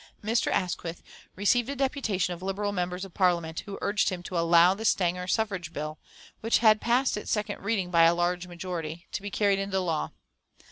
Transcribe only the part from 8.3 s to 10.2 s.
majority, to be carried into law.